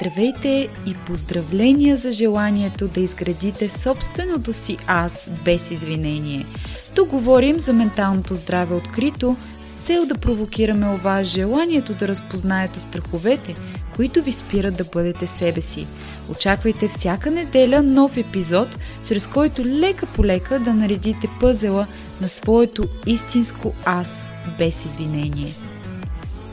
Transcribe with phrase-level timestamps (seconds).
[0.00, 6.46] Здравейте и поздравления за желанието да изградите собственото си аз без извинение.
[6.94, 12.80] Тук говорим за менталното здраве открито с цел да провокираме у вас желанието да разпознаете
[12.80, 13.54] страховете,
[13.96, 15.86] които ви спират да бъдете себе си.
[16.30, 18.68] Очаквайте всяка неделя нов епизод,
[19.06, 21.86] чрез който лека по лека да наредите пъзела
[22.20, 25.52] на своето истинско аз без извинение.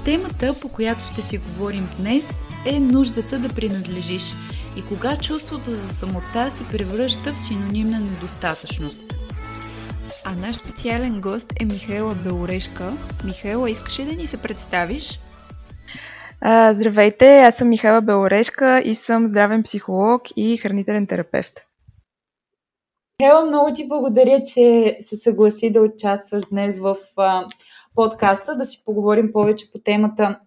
[0.05, 2.29] Темата, по която ще си говорим днес,
[2.65, 4.23] е нуждата да принадлежиш
[4.77, 9.03] и кога чувството за самота се превръща в синоним на недостатъчност.
[10.25, 12.91] А наш специален гост е Михайла Белорешка.
[13.25, 15.19] Михайла, искаш ли да ни се представиш?
[16.41, 21.61] А, здравейте, аз съм Михайла Белорешка и съм здравен психолог и хранителен терапевт.
[23.21, 27.45] Михайла, много ти благодаря, че се съгласи да участваш днес в а,
[27.95, 30.39] подкаста, да си поговорим повече по темата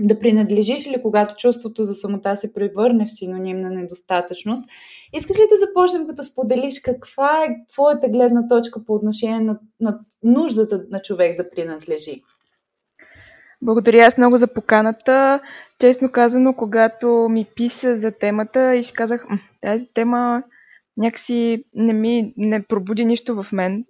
[0.00, 4.70] да принадлежиш или когато чувството за самота се превърне в синоним на недостатъчност.
[5.12, 10.00] Искаш ли да започнем като споделиш каква е твоята гледна точка по отношение на, на
[10.22, 12.22] нуждата на човек да принадлежи?
[13.62, 15.40] Благодаря аз много за поканата.
[15.80, 19.26] Честно казано, когато ми писа за темата и си казах,
[19.60, 20.42] тази тема
[20.96, 23.84] някакси не ми не пробуди нищо в мен.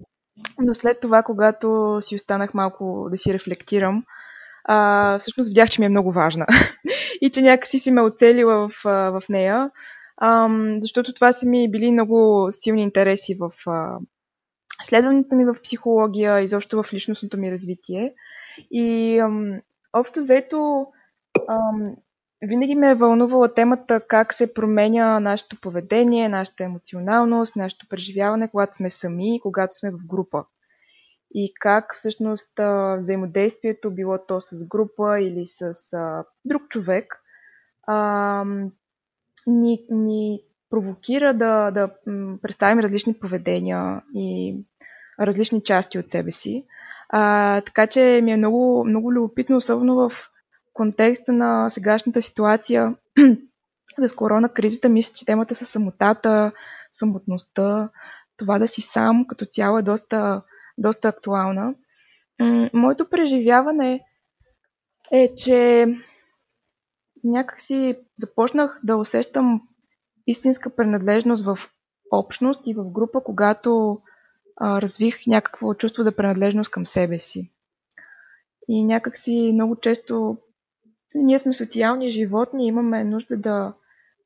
[0.60, 4.04] Но след това, когато си останах малко да си рефлектирам,
[4.64, 6.46] а, всъщност видях, че ми е много важна.
[7.20, 9.70] И че някакси си ме оцелила в, в нея,
[10.16, 10.48] а,
[10.80, 13.98] защото това са ми били много силни интереси в а,
[14.82, 18.14] следването ми в психология, изобщо в личностното ми развитие.
[18.70, 19.60] И ам,
[19.92, 20.86] общо заето
[21.48, 21.96] ам,
[22.42, 28.76] винаги ме е вълнувала темата как се променя нашето поведение, нашата емоционалност, нашето преживяване, когато
[28.76, 30.44] сме сами и когато сме в група
[31.34, 32.60] и как всъщност
[32.98, 35.72] взаимодействието, било то с група или с
[36.44, 37.14] друг човек,
[39.46, 40.40] ни, ни
[40.70, 41.90] провокира да, да
[42.42, 44.56] представим различни поведения и
[45.20, 46.66] различни части от себе си.
[47.08, 50.30] А, така че ми е много, много любопитно, особено в
[50.72, 52.94] контекста на сегашната ситуация
[54.06, 54.88] с корона кризата.
[54.88, 56.52] Мисля, че темата с самотата,
[56.92, 57.90] самотността,
[58.36, 60.42] това да си сам като цяло е доста
[60.78, 61.74] доста актуална.
[62.72, 64.00] Моето преживяване
[65.12, 65.86] е, че
[67.24, 69.68] някакси започнах да усещам
[70.26, 71.58] истинска принадлежност в
[72.10, 74.00] общност и в група, когато
[74.56, 77.52] а, развих някакво чувство за принадлежност към себе си.
[78.68, 80.36] И някакси много често
[81.14, 83.74] ние сме социални животни и имаме нужда да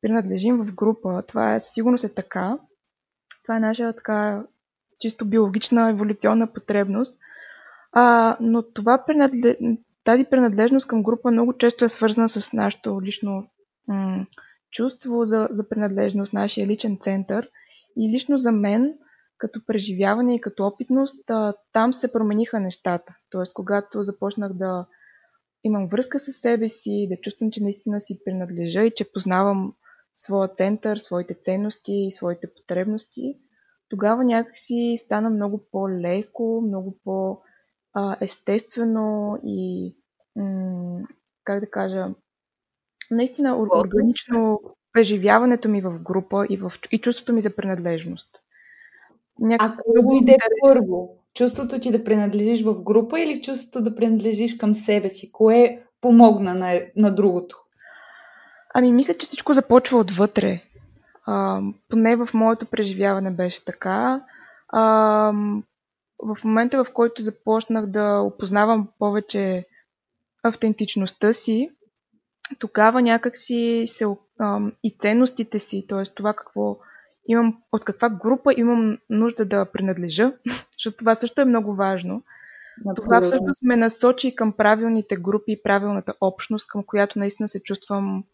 [0.01, 1.23] принадлежим в група.
[1.29, 2.59] Това е със сигурност е така.
[3.43, 4.45] Това е наша така
[4.99, 7.19] чисто биологична еволюционна потребност.
[7.93, 9.57] А, но това принадлеж...
[10.05, 13.47] тази принадлежност към група много често е свързана с нашето лично
[13.89, 14.27] м-
[14.71, 17.51] чувство за, за принадлежност, нашия личен център.
[17.97, 18.99] И лично за мен,
[19.39, 23.15] като преживяване и като опитност, а, там се промениха нещата.
[23.31, 24.87] Тоест, когато започнах да
[25.65, 29.75] имам връзка с себе си, да чувствам, че наистина си принадлежа и че познавам
[30.15, 33.41] своя център, своите ценности и своите потребности,
[33.88, 39.94] тогава някакси стана много по-леко, много по-естествено и,
[40.37, 41.00] м-
[41.44, 42.06] как да кажа,
[43.10, 44.60] наистина органично
[44.93, 48.28] преживяването ми в група и, в, и чувството ми за принадлежност.
[49.38, 51.15] Някакво а кое иде първо?
[51.34, 55.32] Чувството ти да принадлежиш в група или чувството да принадлежиш към себе си?
[55.32, 57.65] Кое помогна на, на другото?
[58.75, 60.62] Ами, мисля, че всичко започва отвътре.
[61.31, 64.25] А, поне в моето преживяване беше така.
[64.69, 64.83] А,
[66.19, 69.67] в момента, в който започнах да опознавам повече
[70.43, 71.71] автентичността си,
[72.59, 74.05] тогава някакси се,
[74.38, 76.03] а, и ценностите си, т.е.
[76.15, 76.78] това какво
[77.27, 80.33] имам, от каква група имам нужда да принадлежа,
[80.78, 82.22] защото това също е много важно.
[82.97, 88.25] Това всъщност ме насочи към правилните групи и правилната общност, към която наистина се чувствам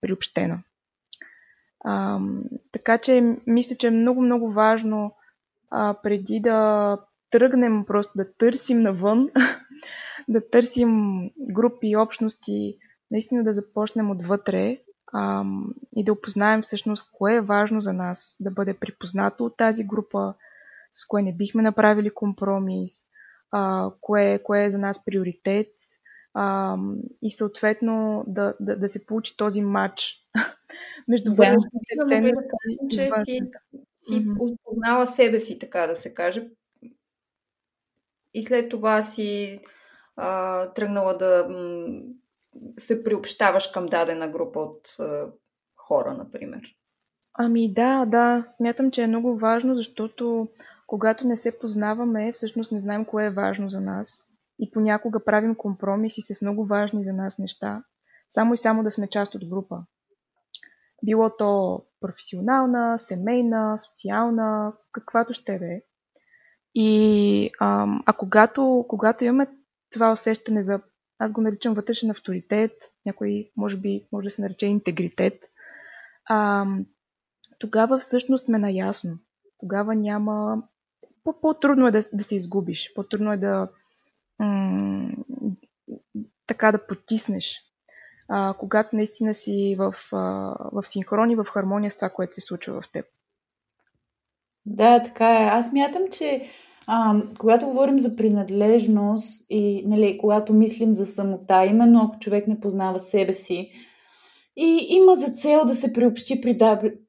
[0.00, 0.62] приобщена.
[1.84, 2.20] А,
[2.72, 5.14] така че мисля, че е много-много важно
[5.70, 6.98] а, преди да
[7.30, 9.28] тръгнем просто да търсим навън,
[10.28, 10.90] да търсим
[11.38, 12.78] групи, общности,
[13.10, 14.78] наистина да започнем отвътре
[15.12, 15.44] а,
[15.96, 20.34] и да опознаем всъщност кое е важно за нас да бъде припознато от тази група,
[20.92, 22.92] с кое не бихме направили компромис,
[23.50, 25.68] а, кое, кое е за нас приоритет
[26.34, 26.76] а,
[27.22, 30.23] и съответно да, да, да се получи този матч
[31.08, 31.56] между да,
[32.08, 32.46] ценности
[32.76, 33.40] да че ти
[33.96, 34.56] си mm-hmm.
[34.64, 36.50] познала себе си, така да се каже.
[38.34, 39.60] И след това си
[40.16, 42.00] а, тръгнала да м-
[42.78, 45.32] се приобщаваш към дадена група от а,
[45.76, 46.60] хора, например.
[47.34, 48.46] Ами да, да.
[48.48, 50.48] Смятам, че е много важно, защото
[50.86, 54.26] когато не се познаваме, всъщност не знаем кое е важно за нас.
[54.58, 57.84] И понякога правим компромиси с много важни за нас неща,
[58.28, 59.84] само и само да сме част от група.
[61.04, 65.80] Било то професионална, семейна, социална, каквато ще да е.
[66.74, 69.46] И, а, а когато, когато имаме
[69.90, 70.80] това усещане за,
[71.18, 72.72] аз го наричам вътрешен авторитет,
[73.06, 75.42] някой може би може да се нарече интегритет,
[76.24, 76.66] а,
[77.58, 79.18] тогава всъщност сме наясно.
[79.58, 80.62] Тогава няма...
[81.40, 82.94] По-трудно е да, да се изгубиш.
[82.94, 83.68] По-трудно е да
[84.38, 85.12] м-
[86.46, 87.60] така да потиснеш.
[88.36, 90.18] А, когато наистина си в, а,
[90.72, 93.06] в синхрон и в хармония с това, което се случва в теб.
[94.66, 95.46] Да, така е.
[95.46, 96.42] Аз мятам, че
[96.86, 102.60] а, когато говорим за принадлежност и нали, когато мислим за самота, именно ако човек не
[102.60, 103.70] познава себе си
[104.56, 106.58] и има за цел да се приобщи при,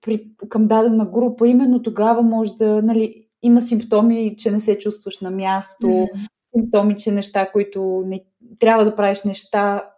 [0.01, 5.19] при, към дадена група, именно тогава може да нали, има симптоми, че не се чувстваш
[5.19, 6.27] на място, mm-hmm.
[6.55, 8.25] симптоми, че неща, които не,
[8.59, 9.89] трябва да правиш неща,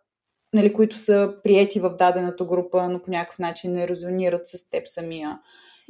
[0.54, 4.88] нали, които са приети в дадената група, но по някакъв начин не резонират с теб
[4.88, 5.40] самия.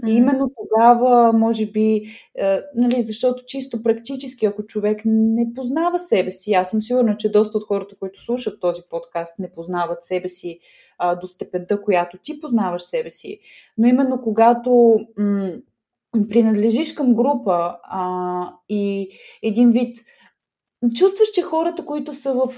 [0.06, 2.04] И именно тогава, може би,
[2.36, 7.32] е, нали, защото чисто практически, ако човек не познава себе си, аз съм сигурна, че
[7.32, 10.60] доста от хората, които слушат този подкаст, не познават себе си
[10.98, 13.40] а, до степента, която ти познаваш себе си.
[13.78, 15.52] Но именно когато м-
[16.30, 19.10] принадлежиш към група а, и
[19.44, 19.98] един вид
[20.96, 22.54] чувстваш, че хората, които са, в,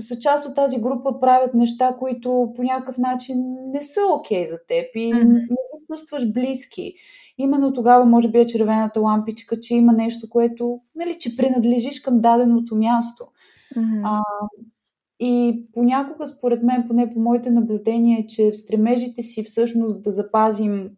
[0.00, 4.48] са част от тази група, правят неща, които по някакъв начин не са окей okay
[4.48, 5.32] за теб и mm-hmm.
[5.32, 6.94] не ги чувстваш близки.
[7.38, 12.20] Именно тогава може би е червената лампичка, че има нещо, което, нали, че принадлежиш към
[12.20, 13.26] даденото място.
[13.76, 14.00] Mm-hmm.
[14.04, 14.22] А,
[15.20, 20.90] и понякога, според мен, поне по моите наблюдения, че в стремежите си всъщност да запазим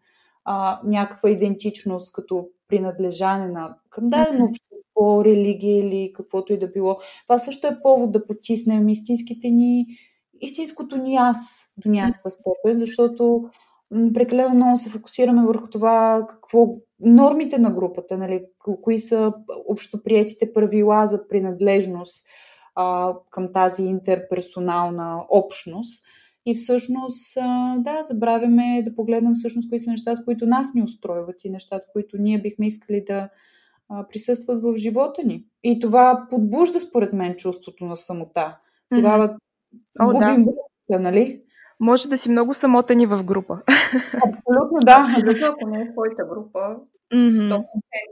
[0.45, 6.69] а, някаква идентичност като принадлежане на, към дадено mm-hmm по религия или каквото и да
[6.69, 6.99] било.
[7.27, 9.87] Това също е повод да потиснем истинските ни,
[10.41, 13.45] истинското ни аз до някаква степен, защото
[14.15, 16.67] прекалено много се фокусираме върху това какво
[17.01, 19.33] нормите на групата, нали, кои са
[19.67, 22.27] общоприетите правила за принадлежност
[22.75, 26.05] а, към тази интерперсонална общност.
[26.47, 31.45] И всъщност, а, да, забравяме да погледнем всъщност кои са нещата, които нас ни устройват
[31.45, 33.29] и нещата, които ние бихме искали да,
[33.93, 35.45] а, присъстват в живота ни.
[35.65, 38.59] И това подбужда, според мен, чувството на самота.
[38.95, 40.13] Тогава mm-hmm.
[40.13, 40.51] губим да.
[40.51, 41.43] връзката, нали?
[41.81, 43.63] Може да си много самотен и в група.
[44.15, 45.07] Абсолютно, да.
[45.09, 46.77] Абсолютно, ако не е твоята група,
[47.15, 47.65] mm-hmm.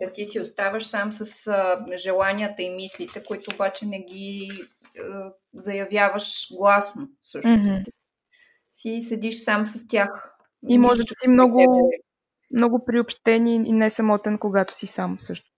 [0.02, 4.50] 100% ти си оставаш сам с а, желанията и мислите, които обаче не ги
[4.98, 7.08] а, заявяваш гласно.
[7.22, 7.64] Всъщност.
[7.64, 7.90] Mm-hmm.
[8.72, 10.36] Си седиш сам с тях.
[10.68, 11.90] И може да си много,
[12.50, 15.49] много приобщен и не самотен, когато си сам също.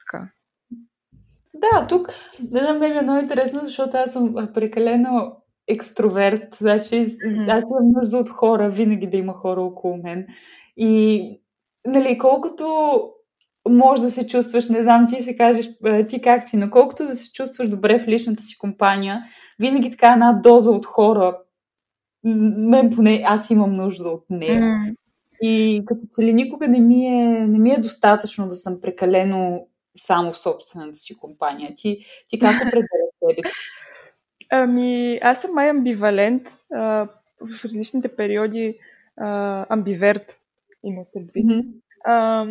[1.63, 2.09] Да, тук
[2.41, 5.37] да мен е много интересно, защото аз съм прекалено
[5.69, 6.55] екстроверт.
[6.55, 7.01] Значи,
[7.49, 10.27] аз имам нужда от хора, винаги да има хора около мен.
[10.77, 11.23] И,
[11.87, 12.67] нали, колкото
[13.69, 15.69] може да се чувстваш, не знам, ти ще кажеш
[16.09, 19.23] ти как си, но колкото да се чувстваш добре в личната си компания,
[19.59, 21.39] винаги така една доза от хора,
[22.57, 24.61] мен поне, аз имам нужда от нея.
[24.61, 24.95] Mm.
[25.43, 29.67] И като че ли никога не ми, е, не ми е достатъчно да съм прекалено
[29.97, 31.75] само в собствената си компания.
[31.77, 33.69] Ти, ти как определяш себе си?
[34.51, 36.49] Ами, аз съм май амбивалент.
[36.75, 37.09] А,
[37.41, 38.79] в различните периоди
[39.17, 40.39] а, амбиверт
[40.85, 41.47] има предвид.
[41.47, 41.81] Mm-hmm.
[42.05, 42.47] А,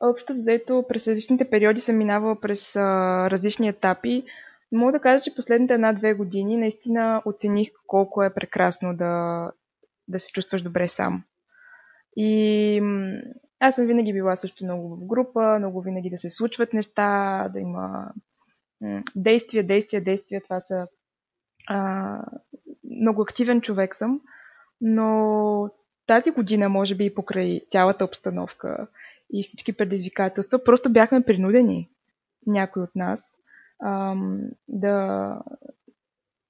[0.00, 4.24] общо взето, през различните периоди съм минавала през а, различни етапи.
[4.72, 9.46] Мога да кажа, че последните една-две години наистина оцених колко е прекрасно да,
[10.08, 11.24] да се чувстваш добре сам.
[12.16, 12.82] И
[13.60, 17.60] аз съм винаги била също много в група, много винаги да се случват неща, да
[17.60, 18.12] има
[19.16, 20.42] действия, действия, действия.
[20.42, 20.88] Това са
[21.68, 22.22] а,
[23.00, 24.20] много активен човек съм,
[24.80, 25.70] но
[26.06, 28.86] тази година, може би и покрай цялата обстановка
[29.32, 31.90] и всички предизвикателства, просто бяхме принудени,
[32.46, 33.36] някой от нас,
[33.84, 35.36] ам, да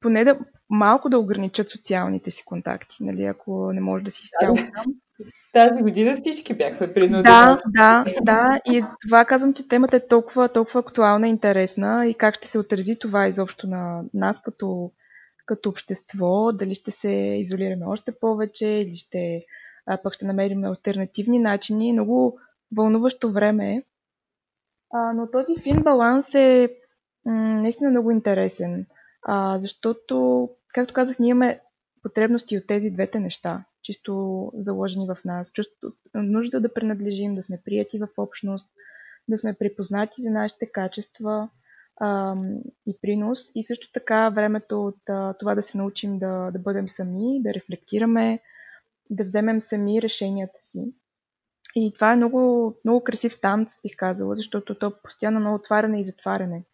[0.00, 0.38] поне да
[0.70, 4.84] малко да ограничат социалните си контакти, нали, ако не може да си изцяло там.
[5.52, 7.22] Тази година всички бяхме принудени.
[7.22, 8.60] Да, да, да.
[8.64, 12.58] И това казвам, че темата е толкова, толкова актуална и интересна и как ще се
[12.58, 14.90] отрази това изобщо на нас като,
[15.46, 19.42] като общество, дали ще се изолираме още повече или ще,
[19.86, 21.92] а, пък ще намерим альтернативни начини.
[21.92, 22.38] Много
[22.76, 23.82] вълнуващо време е.
[25.14, 26.68] Но този фин баланс е
[27.26, 28.86] м- наистина много интересен,
[29.22, 31.60] а, защото, както казах, ние имаме
[32.02, 33.64] потребности от тези двете неща.
[33.82, 35.52] Чисто заложени в нас.
[35.52, 38.70] Чувство, нужда да принадлежим, да сме прияти в общност,
[39.28, 41.48] да сме припознати за нашите качества
[42.00, 42.36] а,
[42.86, 43.40] и принос.
[43.54, 47.54] И също така времето от а, това да се научим да, да бъдем сами, да
[47.54, 48.40] рефлектираме,
[49.10, 50.84] да вземем сами решенията си.
[51.76, 56.00] И това е много, много красив танц, бих казала, защото то е постоянно на отваряне
[56.00, 56.64] и затваряне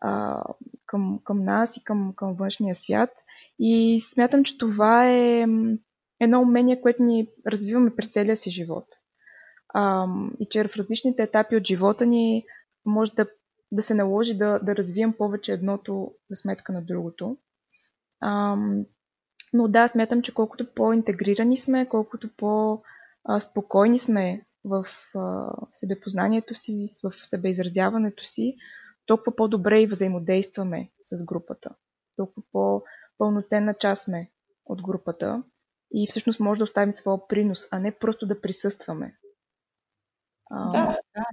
[0.00, 0.42] а,
[0.86, 3.10] към, към нас и към, към външния свят.
[3.58, 5.46] И смятам, че това е
[6.20, 8.84] едно умение, което ни развиваме през целия си живот.
[9.74, 10.06] А,
[10.40, 12.44] и че в различните етапи от живота ни
[12.84, 13.26] може да,
[13.72, 17.36] да се наложи да, да развием повече едното за сметка на другото.
[18.20, 18.56] А,
[19.52, 24.86] но да, смятам, че колкото по-интегрирани сме, колкото по-спокойни сме в
[25.72, 28.56] себепознанието си, в себеизразяването си,
[29.06, 31.74] толкова по-добре и взаимодействаме с групата.
[32.16, 34.30] Толкова по-пълноценна част сме
[34.66, 35.42] от групата
[35.92, 39.16] и всъщност може да оставим своя принос, а не просто да присъстваме.
[40.50, 41.24] Да, да.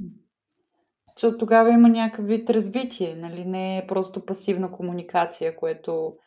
[1.15, 3.45] Защото тогава има някакъв вид развитие, нали?
[3.45, 6.17] Не е просто пасивна комуникация, което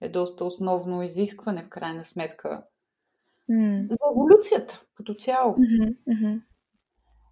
[0.00, 2.62] е доста основно изискване в крайна сметка
[3.50, 3.88] mm.
[3.88, 5.54] за еволюцията като цяло.
[5.54, 6.40] Mm-hmm, mm-hmm.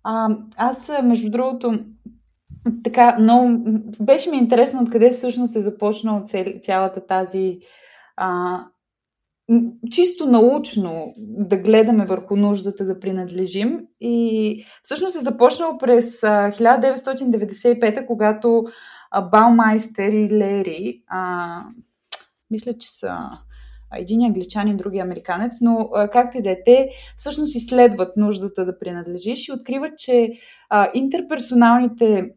[0.04, 1.84] А, аз, между другото,
[2.84, 3.58] така, много
[4.00, 6.24] беше ми интересно откъде всъщност е започнала
[6.62, 7.58] цялата тази
[8.16, 8.60] а,
[9.90, 13.80] чисто научно да гледаме върху нуждата да принадлежим.
[14.00, 18.64] И всъщност е започнало през 1995, когато
[19.32, 21.60] Баумайстер и Лери, а,
[22.50, 23.18] мисля, че са
[23.94, 29.48] един англичанин, други американец, но както и да е, те всъщност изследват нуждата да принадлежиш
[29.48, 30.32] и откриват, че
[30.70, 32.30] а, интерперсоналните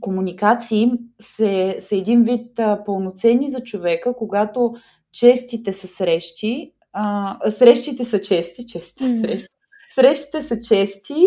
[0.00, 4.74] комуникации са, са един вид а, пълноценни за човека, когато
[5.12, 9.20] честите са срещи, а, срещите са чести, честите mm.
[9.20, 9.48] срещи,
[9.94, 11.26] срещите са чести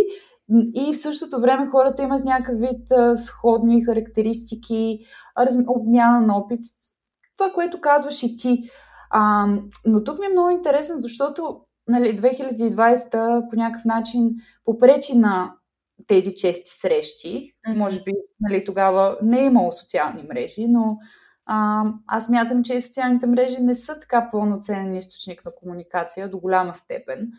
[0.75, 5.05] и в същото време хората имат някакъв вид а, сходни характеристики,
[5.37, 6.59] раз, обмяна на опит.
[7.37, 8.69] Това, което казваш и ти.
[9.09, 9.47] А,
[9.85, 14.29] но тук ми е много интересно, защото нали, 2020 по някакъв начин
[14.65, 15.53] попречи на
[16.07, 17.53] тези чести срещи.
[17.67, 17.77] Mm-hmm.
[17.77, 20.97] Може би нали, тогава не е имало социални мрежи, но
[21.45, 26.39] а, аз мятам, че и социалните мрежи не са така пълноценен източник на комуникация до
[26.39, 27.31] голяма степен,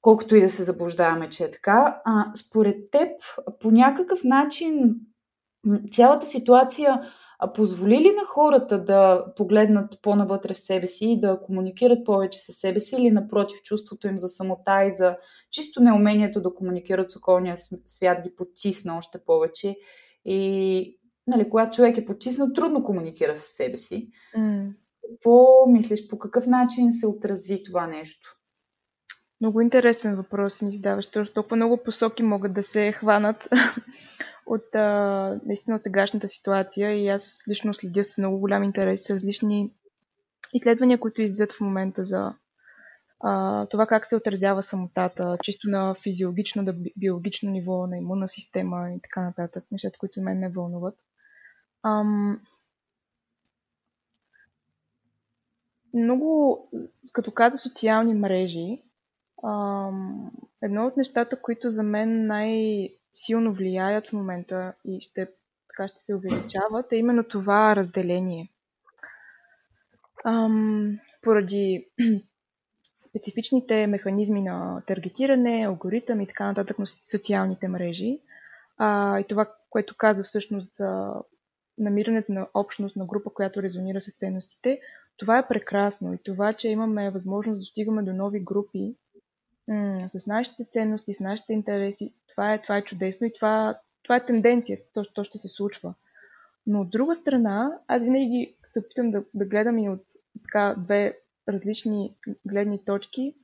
[0.00, 2.00] колкото и да се заблуждаваме, че е така.
[2.04, 3.10] А, според теб,
[3.60, 4.94] по някакъв начин
[5.90, 7.00] цялата ситуация
[7.54, 12.56] позволи ли на хората да погледнат по-навътре в себе си и да комуникират повече със
[12.56, 15.16] себе си или напротив чувството им за самота и за
[15.50, 17.56] чисто неумението да комуникират с околния
[17.86, 19.76] свят ги потисна още повече
[20.24, 20.97] и
[21.28, 24.10] нали, когато човек е потиснат, трудно комуникира с себе си.
[24.36, 24.72] Mm.
[25.10, 28.38] Какво мислиш, по какъв начин се отрази това нещо?
[29.40, 33.48] Много интересен въпрос ми задаваш, защото толкова много посоки могат да се хванат
[34.46, 39.10] от а, наистина от сегашната ситуация и аз лично следя с много голям интерес с
[39.10, 39.72] различни
[40.54, 42.34] изследвания, които излизат в момента за
[43.20, 48.90] а, това как се отразява самотата, чисто на физиологично, да биологично ниво, на имунна система
[48.96, 50.94] и така нататък, нещата, които мен ме вълнуват.
[51.82, 52.40] Ам...
[55.94, 56.68] Много,
[57.12, 58.82] като каза социални мрежи,
[59.44, 60.30] ам...
[60.62, 65.28] едно от нещата, които за мен най-силно влияят в момента и ще,
[65.68, 68.52] така ще се увеличават, е именно това разделение.
[70.24, 70.98] Ам...
[71.22, 71.88] Поради
[73.08, 78.20] специфичните механизми на таргетиране, алгоритъм и така нататък на социалните мрежи.
[78.76, 81.12] А, и това, което каза всъщност за
[81.78, 84.80] намирането на общност, на група, която резонира с ценностите,
[85.16, 86.14] това е прекрасно.
[86.14, 88.94] И това, че имаме възможност да стигаме до нови групи
[89.68, 94.16] м- с нашите ценности, с нашите интереси, това е, това е чудесно и това, това
[94.16, 94.78] е тенденция.
[94.94, 95.94] То, то ще се случва.
[96.66, 100.02] Но от друга страна, аз винаги се опитам да, да гледам и от
[100.42, 101.18] така две
[101.48, 102.16] различни
[102.46, 103.34] гледни точки.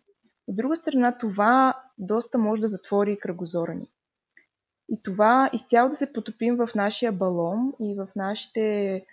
[0.47, 3.94] От друга страна, това доста може да затвори кръгозора ни.
[4.89, 9.07] И това изцяло да се потопим в нашия балон и в нашите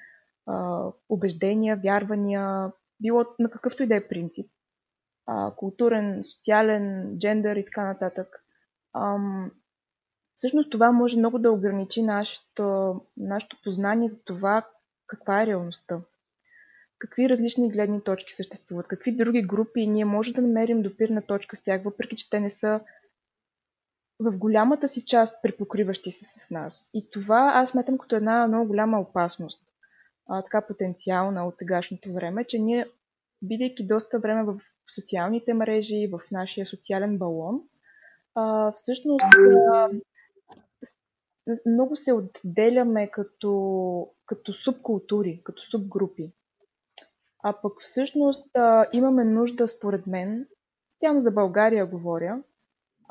[0.46, 4.52] а, убеждения, вярвания, било на какъвто и да е принцип.
[5.26, 8.44] А, културен, социален, джендър и така нататък.
[8.96, 9.52] Ам,
[10.36, 14.68] всъщност това може много да ограничи нашето, нашето познание за това
[15.08, 16.02] каква е реалността.
[17.00, 21.64] Какви различни гледни точки съществуват, какви други групи ние може да намерим допирна точка с
[21.64, 22.82] тях, въпреки че те не са
[24.22, 26.90] в голямата си част препокриващи се с нас.
[26.94, 29.62] И това аз сметам като една много голяма опасност,
[30.28, 32.86] а, така потенциална от сегашното време, че ние,
[33.42, 34.60] бидейки доста време в
[34.96, 37.62] социалните мрежи, в нашия социален балон,
[38.36, 39.24] а, всъщност
[39.74, 39.90] а,
[41.66, 46.34] много се отделяме като, като субкултури, като субгрупи.
[47.44, 50.48] А пък всъщност а, имаме нужда, според мен,
[51.00, 52.44] цяло за България говоря,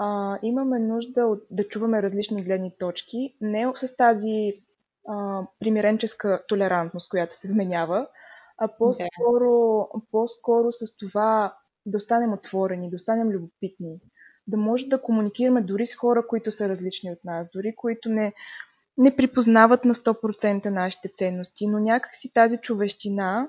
[0.03, 4.63] а, имаме нужда от, да чуваме различни гледни точки, не с тази
[5.09, 8.07] а, примиренческа толерантност, която се вменява,
[8.59, 11.55] а по-скоро, по-скоро с това
[11.87, 14.01] да останем отворени, да останем любопитни,
[14.47, 18.33] да може да комуникираме дори с хора, които са различни от нас, дори които не,
[18.99, 23.49] не припознават на 100% нашите ценности, но някакси тази човещина,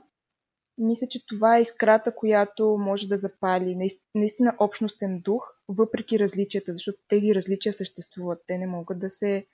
[0.77, 6.97] мисля, че това е искрата, която може да запали наистина общностен дух, въпреки различията, защото
[7.07, 8.43] тези различия съществуват.
[8.47, 9.45] Те не могат да се,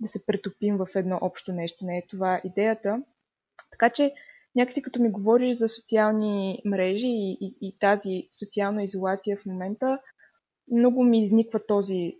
[0.00, 1.84] да се претопим в едно общо нещо.
[1.84, 3.02] Не е това идеята.
[3.70, 4.14] Така че
[4.56, 9.98] някакси като ми говориш за социални мрежи и, и, и тази социална изолация в момента,
[10.72, 12.16] много ми изниква този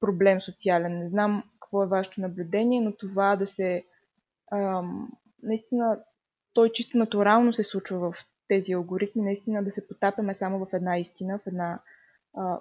[0.00, 0.98] проблем социален.
[0.98, 3.84] Не знам какво е вашето наблюдение, но това да се...
[4.52, 6.00] Ам, наистина,
[6.52, 8.14] той чисто натурално се случва в
[8.48, 11.80] тези алгоритми, наистина да се потапяме само в една истина, в една...
[12.36, 12.60] А,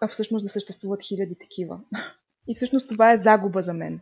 [0.00, 1.80] а всъщност да съществуват хиляди такива.
[2.48, 4.00] И всъщност това е загуба за мен.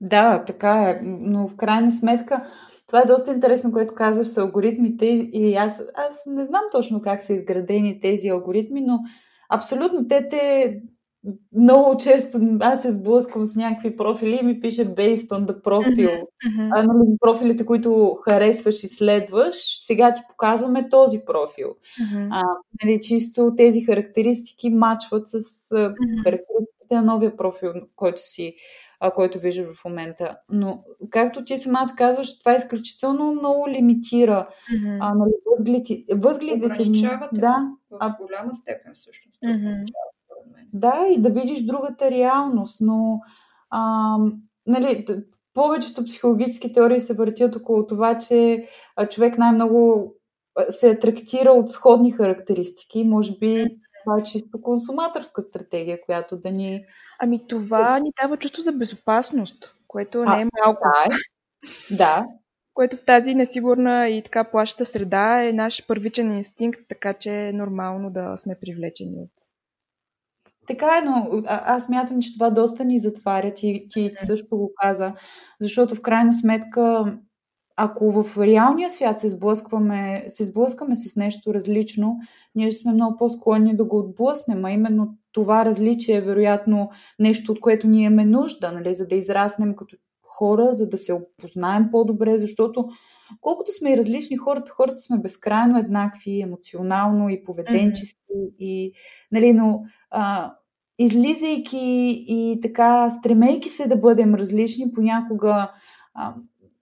[0.00, 1.00] Да, така е.
[1.02, 2.46] Но в крайна сметка,
[2.86, 5.06] това е доста интересно, което казваш с алгоритмите.
[5.06, 8.98] И аз, аз не знам точно как са изградени тези алгоритми, но
[9.48, 10.82] абсолютно те те
[11.52, 16.22] много често аз се сблъсквам с някакви профили и ми пише based on the profile.
[16.22, 16.70] Mm-hmm.
[16.72, 21.68] А, нали, профилите, които харесваш и следваш, сега ти показваме този профил.
[21.68, 22.28] Mm-hmm.
[22.30, 22.42] А,
[22.84, 26.22] нали, чисто тези характеристики мачват с mm-hmm.
[26.24, 28.54] характеристиките на новия профил, който си
[29.00, 30.36] а, който виждаш в момента.
[30.48, 34.98] Но, както ти самата казваш, това изключително много лимитира mm-hmm.
[35.00, 36.66] а, нали, възгледи, възгледите.
[36.66, 37.56] Ограничавате да,
[37.90, 39.38] в голяма степен всъщност.
[39.44, 39.84] Mm-hmm.
[40.72, 43.20] Да, и да видиш другата реалност, но
[43.70, 44.16] а,
[44.66, 45.06] нали,
[45.54, 48.68] повечето психологически теории се въртят около това, че
[49.10, 50.12] човек най-много
[50.70, 53.04] се атрактира от сходни характеристики.
[53.04, 53.66] Може би
[54.04, 56.84] това е чисто консуматорска стратегия, която да ни
[57.22, 60.88] Ами това ни дава чувство за безопасност, което не е малко.
[61.90, 62.26] Да, да.
[62.74, 67.52] Което в тази несигурна и така плащата среда е наш първичен инстинкт, така че е
[67.52, 69.30] нормално да сме привлечени от
[70.70, 73.54] така е, но аз мятам, че това доста ни затваря.
[73.54, 75.14] Ти, ти също го каза.
[75.60, 77.16] Защото в крайна сметка,
[77.76, 82.16] ако в реалния свят се сблъскваме, се сблъскаме с нещо различно,
[82.54, 87.60] ние сме много по-склонни да го отблъснем, а именно това различие е вероятно нещо, от
[87.60, 92.38] което ние имаме нужда, нали, за да израснем като хора, за да се опознаем по-добре,
[92.38, 92.88] защото
[93.40, 98.56] колкото сме и различни хората, хората сме безкрайно еднакви, емоционално и поведенчески, mm-hmm.
[98.58, 98.92] и,
[99.32, 100.54] нали, но а,
[101.02, 105.72] излизайки и така, стремейки се да бъдем различни, понякога
[106.14, 106.34] а,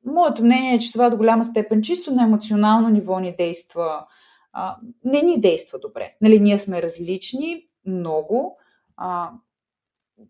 [0.04, 4.06] моето мнение е, че това до голяма степен чисто на емоционално ниво ни действа,
[4.52, 6.16] а, не ни действа добре.
[6.20, 8.58] Нали, ние сме различни, много,
[8.96, 9.30] а,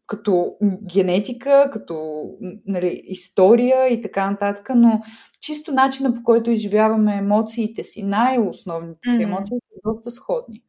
[0.06, 0.56] като
[0.94, 2.24] генетика, като
[2.66, 5.00] нали, история и така нататък, но
[5.40, 10.62] чисто начина по който изживяваме емоциите си, най-основните си емоции са доста сходни.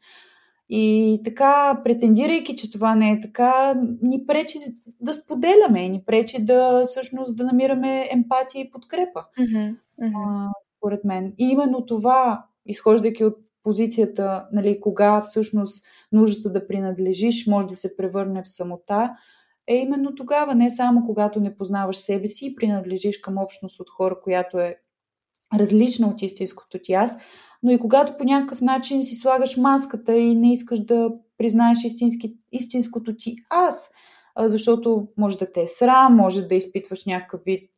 [0.70, 4.60] И така, претендирайки, че това не е така, ни пречи
[5.00, 9.24] да споделяме, ни пречи да всъщност да намираме емпатия и подкрепа.
[9.40, 9.76] Mm-hmm.
[10.02, 10.14] Mm-hmm.
[10.16, 11.34] А, според мен.
[11.38, 17.98] И именно това, изхождайки от позицията, нали, кога всъщност нуждата да принадлежиш може да се
[17.98, 19.16] превърне в самота,
[19.68, 23.90] е именно тогава, не само когато не познаваш себе си и принадлежиш към общност от
[23.90, 24.76] хора, която е
[25.54, 27.18] различна от истинското ти аз,
[27.64, 32.36] но и когато по някакъв начин си слагаш маската и не искаш да признаеш истински,
[32.52, 33.92] истинското ти аз,
[34.38, 37.70] защото може да те е срам, може да изпитваш някакъв вид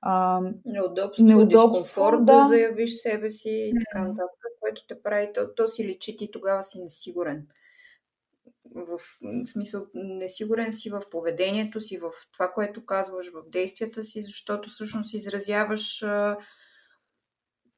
[0.00, 2.40] а, неудобство, неудобство дискомфорт да.
[2.40, 6.30] да заявиш себе си и така нататък, което те прави, то, то си личи ти
[6.30, 7.46] тогава си несигурен.
[8.74, 8.98] В
[9.46, 15.14] смисъл, несигурен си в поведението си, в това, което казваш, в действията си, защото всъщност
[15.14, 16.36] изразяваш а,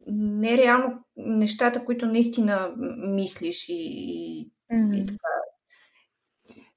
[0.07, 4.97] нереално нещата, които наистина мислиш и, mm-hmm.
[4.97, 5.31] и така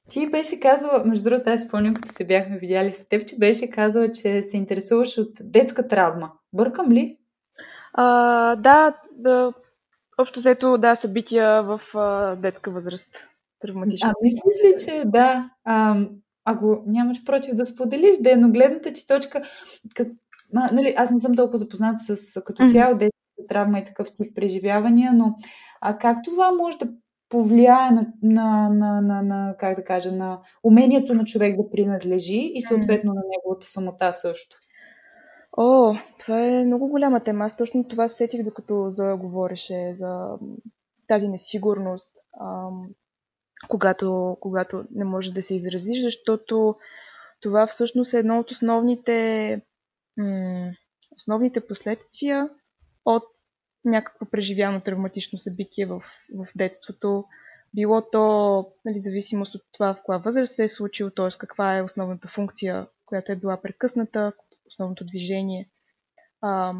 [0.10, 3.70] ти беше казала, между другото, аз спомням, като се бяхме видяли с теб, че беше
[3.70, 6.32] казала, че се интересуваш от детска травма.
[6.54, 7.18] Бъркам ли?
[7.94, 9.54] А, да, да,
[10.18, 13.08] общо взето, да, събития в а, детска възраст.
[13.60, 14.10] Травматични.
[14.10, 16.06] А, мислиш ли, че да, а,
[16.46, 19.42] ако нямаш против да споделиш, да е, но гледната ти точка,
[19.96, 20.08] как,
[20.56, 23.10] а, нали, аз не съм толкова запозната с като цяло mm-hmm.
[23.48, 25.36] Травма и такъв тип преживявания, но
[25.82, 26.88] а как това може да
[27.30, 32.52] повлияе на, на, на, на, на, как да кажа, на умението на човек да принадлежи
[32.54, 34.58] и съответно на неговата самота също?
[35.58, 37.46] О, това е много голяма тема.
[37.46, 40.38] Аз точно това сетих, докато Зоя говореше за
[41.08, 42.08] тази несигурност,
[42.42, 42.88] ам,
[43.70, 46.76] когато, когато не може да се изразиш, защото
[47.42, 49.62] това всъщност е едно от основните,
[50.18, 50.72] м-
[51.16, 52.50] основните последствия
[53.06, 53.24] от
[53.86, 56.04] някакво преживяно травматично събитие в,
[56.36, 57.26] в детството.
[57.76, 61.28] Било то, нали, зависимост от това в коя възраст се е случило, т.е.
[61.38, 64.34] каква е основната функция, която е била прекъсната,
[64.68, 65.70] основното движение.
[66.42, 66.74] А,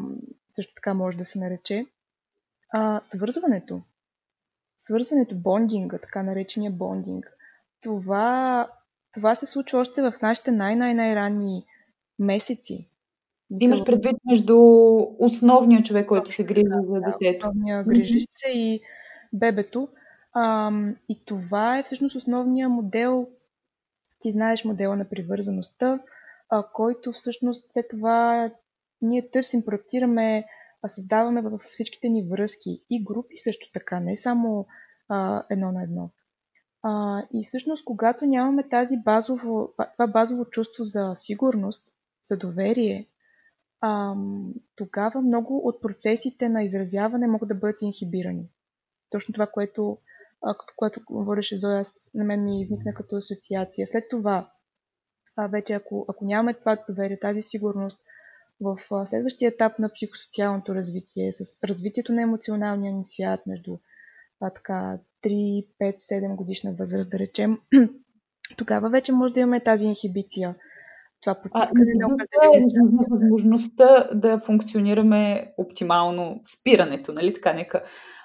[0.54, 1.86] също така може да се нарече.
[2.72, 3.82] А, свързването.
[4.78, 7.30] Свързването, бондинга, така наречения бондинг.
[7.80, 8.68] Това,
[9.12, 11.66] това се случва още в нашите най-най-най-ранни
[12.18, 12.90] месеци.
[13.60, 14.56] Имаш предвид между
[15.18, 17.48] основния човек, който се грижи за детето.
[17.48, 18.80] Основния грижищ се и
[19.32, 19.88] бебето.
[20.32, 20.72] А,
[21.08, 23.28] и това е всъщност основния модел.
[24.20, 26.00] Ти знаеш модела на привързаността,
[26.50, 28.50] а, който всъщност след това
[29.02, 30.44] ние търсим, проектираме,
[30.82, 34.66] а създаваме във всичките ни връзки и групи също така, не само
[35.08, 36.10] а, едно на едно.
[36.82, 41.88] А, и всъщност, когато нямаме тази базово, това базово чувство за сигурност,
[42.24, 43.08] за доверие,
[43.86, 44.14] а,
[44.76, 48.48] тогава много от процесите на изразяване могат да бъдат инхибирани.
[49.10, 49.98] Точно това, което,
[50.42, 51.82] а, което говореше Зоя,
[52.14, 53.86] на мен ми изникна като асоциация.
[53.86, 54.50] След това,
[55.36, 58.00] а, вече ако, ако нямаме това доверие, тази сигурност,
[58.60, 63.78] в а, следващия етап на психосоциалното развитие, с развитието на емоционалния ни свят между
[64.40, 67.60] а, така, 3, 5, 7 годишна възраст, да речем,
[68.56, 70.54] тогава вече може да имаме тази инхибиция
[71.24, 72.14] това потискане а, на
[72.56, 72.60] е
[73.10, 77.82] възможността да функционираме оптимално спирането, нали така, нека...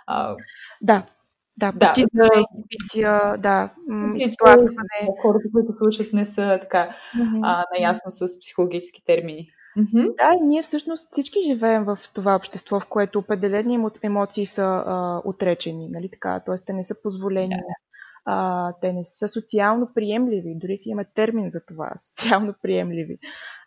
[0.08, 0.36] А...
[0.82, 1.04] Да,
[1.58, 3.74] да, да, потискане, да, инхибиция, да,
[4.16, 5.10] изтласкване.
[5.22, 7.40] Хората, които слушат, не са така mm-hmm.
[7.44, 9.48] а, наясно с психологически термини.
[9.78, 10.16] Mm-hmm.
[10.18, 15.90] Да, ние всъщност всички живеем в това общество, в което определени емоции са а, отречени,
[15.90, 16.56] нали така, т.е.
[16.66, 17.89] те не са позволени yeah
[18.26, 23.20] а, те не са социално приемливи, дори си има термин за това социално приемливи.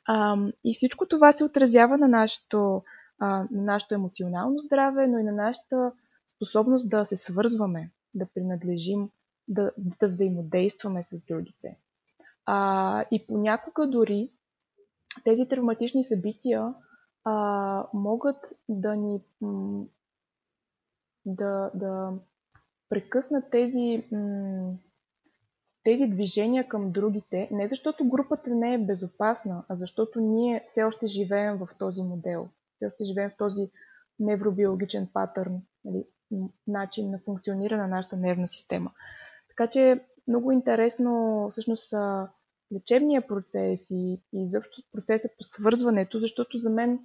[0.07, 2.83] А, и всичко това се отразява на нашето,
[3.19, 5.93] а, на нашето емоционално здраве, но и на нашата
[6.37, 9.11] способност да се свързваме, да принадлежим,
[9.49, 11.79] да, да взаимодействаме с другите.
[12.47, 14.31] А, и понякога дори
[15.25, 16.75] тези травматични събития
[17.25, 18.37] а, могат
[18.69, 19.21] да ни
[21.27, 22.12] да, да
[22.92, 24.05] прекъснат тези,
[25.85, 31.07] тези движения към другите, не защото групата не е безопасна, а защото ние все още
[31.07, 32.48] живеем в този модел.
[32.76, 33.70] Все още живеем в този
[34.18, 36.05] невробиологичен патърн, нали,
[36.66, 38.90] начин на функциониране на нашата нервна система.
[39.48, 41.94] Така че много интересно всъщност
[42.74, 44.50] лечебния процес и, и
[44.92, 46.98] процеса по свързването, защото за мен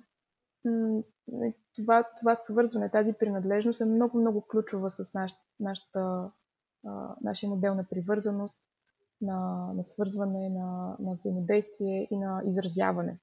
[1.75, 6.31] това, това свързване, тази принадлежност е много-много ключова с наш, нашата,
[6.87, 8.57] а, нашия модел на привързаност,
[9.21, 13.17] на, на свързване, на, на взаимодействие и на изразяване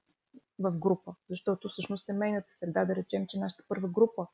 [0.59, 1.15] в група.
[1.29, 4.27] Защото всъщност семейната среда, да речем, че нашата първа група,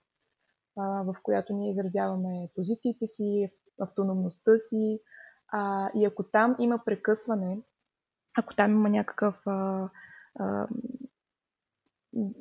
[0.78, 5.00] а, в която ние изразяваме позициите си, автономността си,
[5.52, 7.58] а, и ако там има прекъсване,
[8.38, 9.90] ако там има някакъв а,
[10.40, 10.68] а,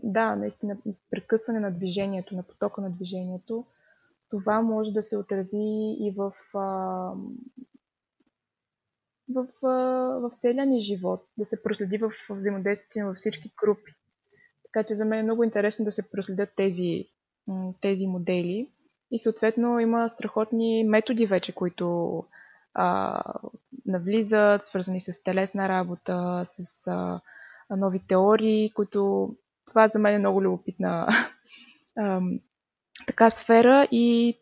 [0.02, 0.76] да, наистина,
[1.10, 3.64] прекъсване на движението, на потока на движението,
[4.30, 6.32] това може да се отрази и в,
[9.28, 9.46] в,
[10.20, 13.92] в целия ни живот, да се проследи в взаимодействието във всички групи.
[14.62, 17.06] Така че за мен е много интересно да се проследят тези,
[17.80, 18.70] тези модели.
[19.10, 22.24] И съответно има страхотни методи вече, които
[22.74, 23.22] а,
[23.86, 27.20] навлизат, свързани с телесна работа, с а,
[27.76, 29.34] нови теории, които
[29.70, 31.08] това за мен е много любопитна
[33.06, 34.38] така сфера и,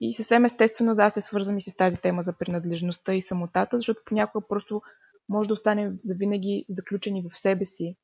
[0.00, 3.76] и съвсем естествено за аз се свързвам и с тази тема за принадлежността и самотата,
[3.76, 4.82] защото понякога просто
[5.28, 7.96] може да останем завинаги заключени в себе си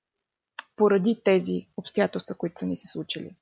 [0.77, 3.37] поради тези обстоятелства, които са ни се случили.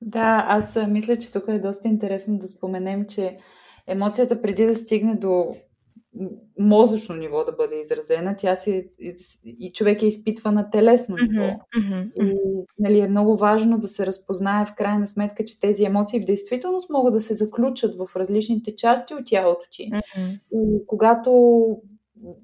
[0.00, 3.38] Да, аз мисля, че тук е доста интересно да споменем, че
[3.86, 5.56] емоцията преди да стигне до
[6.58, 8.88] мозъчно ниво да бъде изразена, тя си
[9.44, 11.44] и човек е изпитва на телесно ниво.
[11.78, 12.36] Mm-hmm, И
[12.78, 16.90] нали, е много важно да се разпознае в крайна сметка, че тези емоции в действителност
[16.90, 19.90] могат да се заключат в различните части от тялото ти.
[19.90, 20.40] Mm-hmm.
[20.52, 21.64] И когато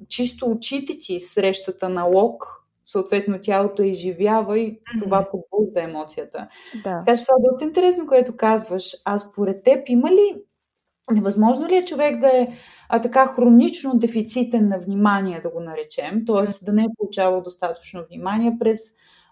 [0.09, 6.49] чисто очите ти срещата на лок съответно тялото изживява и това побужда емоцията.
[6.75, 7.03] Да.
[7.07, 8.85] Така че това е доста интересно, което казваш.
[9.05, 10.43] А според теб има ли,
[11.13, 12.49] невъзможно ли е човек да е
[12.93, 16.65] а така хронично дефицитен на внимание, да го наречем, т.е.
[16.65, 18.79] да не е получавал достатъчно внимание през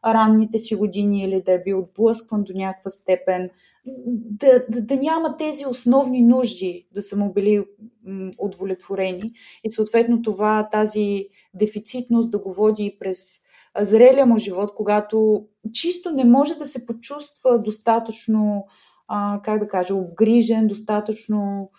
[0.07, 3.51] ранните си години или да е бил отблъскван до някаква степен,
[4.17, 7.65] да, да, да няма тези основни нужди да са му били
[8.39, 9.33] удовлетворени.
[9.65, 13.41] И съответно това, тази дефицитност да го води и през
[13.81, 18.67] зрелия му живот, когато чисто не може да се почувства достатъчно,
[19.09, 21.71] а, как да кажа, обгрижен, достатъчно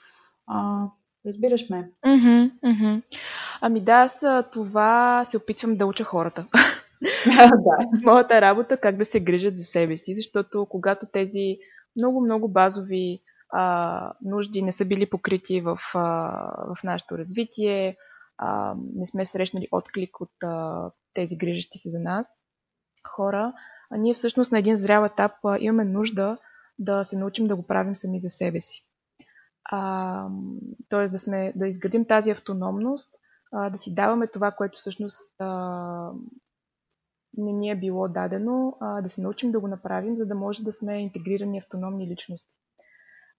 [0.47, 0.87] а,
[1.29, 1.91] Разбираш ме.
[2.05, 3.01] Mm-hmm, mm-hmm.
[3.61, 6.45] Ами да, аз това се опитвам да уча хората.
[7.25, 7.99] да.
[7.99, 11.57] С моята работа как да се грижат за себе си, защото когато тези
[11.95, 13.21] много-много базови
[13.53, 15.99] а, нужди не са били покрити в, а,
[16.75, 17.97] в нашето развитие,
[18.37, 22.27] а, не сме срещнали отклик от а, тези грижащи се за нас
[23.07, 23.53] хора,
[23.91, 26.37] а ние всъщност на един зрял етап а, имаме нужда
[26.79, 28.88] да се научим да го правим сами за себе си
[30.89, 31.10] т.е.
[31.10, 33.10] да, да изградим тази автономност,
[33.51, 36.12] а, да си даваме това, което всъщност а,
[37.38, 40.63] не ни е било дадено, а, да се научим да го направим, за да може
[40.63, 42.53] да сме интегрирани автономни личности.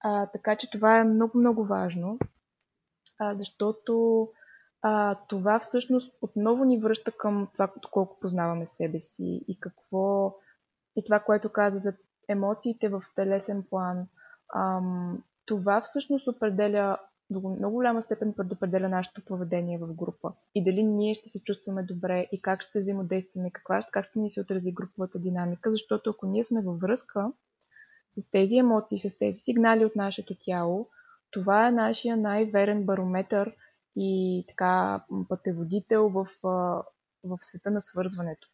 [0.01, 2.19] А, така че това е много-много важно,
[3.19, 4.29] а, защото
[4.83, 10.35] а, това всъщност отново ни връща към това, колко познаваме себе си и какво
[10.97, 11.93] и това, което каза за
[12.29, 14.07] емоциите в телесен план,
[14.55, 16.99] ам, това всъщност определя
[17.31, 20.33] до много голяма степен предопределя нашето поведение в група.
[20.55, 24.31] И дали ние ще се чувстваме добре и как ще взаимодействаме, каква, как ще ни
[24.31, 27.33] се отрази груповата динамика, защото ако ние сме във връзка
[28.17, 30.89] с тези емоции, с тези сигнали от нашето тяло,
[31.31, 33.57] това е нашия най-верен барометър
[33.97, 36.29] и така пътеводител в,
[37.25, 38.49] в света на свързването.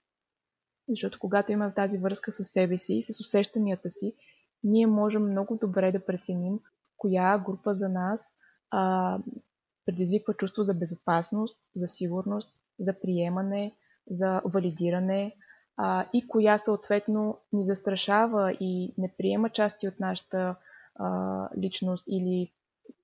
[0.88, 4.14] Защото когато имаме тази връзка с себе си, с усещанията си,
[4.64, 6.60] ние можем много добре да преценим
[6.96, 8.26] коя група за нас
[8.70, 9.18] а,
[9.86, 13.74] предизвиква чувство за безопасност, за сигурност, за приемане,
[14.10, 15.36] за валидиране
[15.76, 20.56] а, и коя съответно ни застрашава и не приема части от нашата
[20.94, 22.52] а, личност или,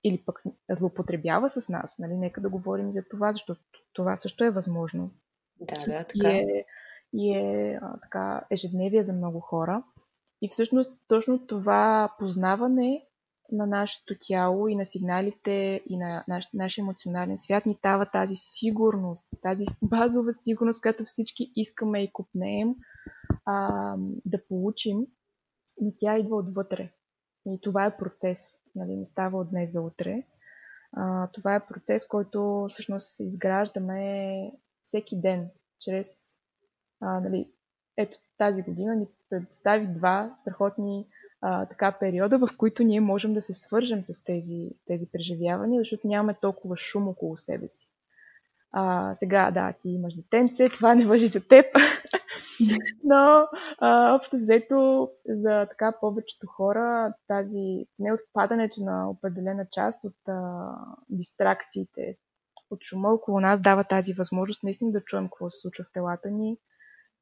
[0.05, 1.99] или пък злоупотребява с нас.
[1.99, 2.15] Нали?
[2.15, 3.61] Нека да говорим за това, защото
[3.93, 5.11] това също е възможно.
[5.61, 6.31] Да, да, така.
[6.31, 6.65] И е,
[7.13, 9.83] и е а, така, ежедневие за много хора.
[10.43, 13.07] И всъщност точно това познаване
[13.53, 18.35] на нашето тяло и на сигналите и на наш, нашия емоционален свят ни дава тази
[18.37, 22.75] сигурност, тази базова сигурност, която всички искаме и купнеем
[23.45, 25.07] а, да получим,
[25.81, 26.93] но тя идва отвътре.
[27.47, 30.23] И това е процес, нали, не става от днес за утре.
[30.93, 36.37] А, това е процес, който всъщност изграждаме всеки ден, чрез
[37.01, 37.53] а, нали,
[37.97, 41.07] ето тази година ни представи два страхотни
[41.43, 46.09] а, така периода, в които ние можем да се свържем с тези, тези преживявания, защото
[46.09, 47.89] нямаме толкова шум около себе си.
[48.73, 51.67] А, сега, да, ти имаш детенце, това не въжи за теб,
[53.05, 53.47] но
[53.79, 60.71] а, общо взето за така повечето хора тази неотпадането на определена част от а,
[61.09, 62.17] дистракциите
[62.71, 66.31] от шума около нас дава тази възможност наистина да чуем какво се случва в телата
[66.31, 66.57] ни,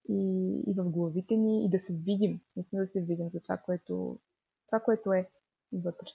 [0.09, 3.57] и, и в главите ни и да се видим, наистина да се видим за това,
[3.57, 4.19] което,
[4.69, 5.29] това, което е
[5.73, 6.07] вътре.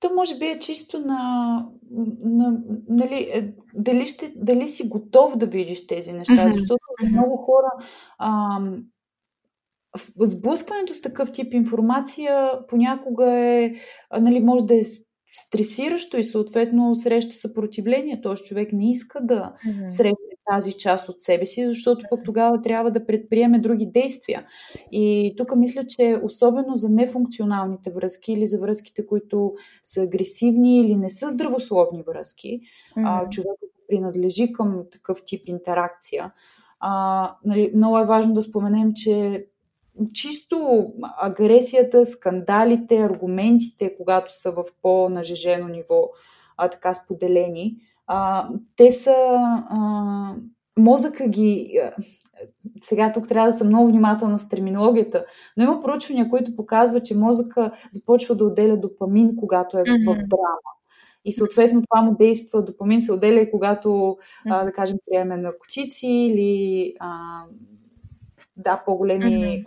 [0.00, 1.68] То може би е чисто на,
[2.24, 6.52] на нали, е, дали, ще, дали си готов да видиш тези неща, mm-hmm.
[6.52, 6.78] защото
[7.12, 7.70] много хора
[8.18, 8.58] а,
[10.20, 13.74] сблъскването с такъв тип информация понякога е,
[14.20, 14.82] нали, може да е
[15.46, 18.20] стресиращо и съответно среща съпротивление.
[18.20, 18.34] Т.е.
[18.34, 19.86] човек не иска да mm-hmm.
[19.86, 24.46] срещне тази част от себе си, защото пък тогава трябва да предприеме други действия.
[24.92, 30.96] И тук мисля, че особено за нефункционалните връзки или за връзките, които са агресивни или
[30.96, 32.60] не са здравословни връзки,
[32.96, 33.24] mm-hmm.
[33.24, 36.32] а, човек принадлежи към такъв тип интеракция.
[36.80, 39.46] А, нали, много е важно да споменем, че
[40.12, 46.10] чисто агресията, скандалите, аргументите, когато са в по-нажежено ниво,
[46.56, 47.76] а, така споделени,
[48.06, 49.14] а, те са.
[49.68, 50.34] А,
[50.78, 51.80] мозъка ги.
[52.80, 55.24] Сега тук трябва да съм много внимателна с терминологията,
[55.56, 60.72] но има проучвания, които показват, че мозъка започва да отделя допамин, когато е в драма.
[61.24, 66.06] И съответно това му действа, допамин се отделя и когато, а, да кажем, приеме наркотици
[66.06, 67.42] или а,
[68.56, 69.64] да, по-големи mm-hmm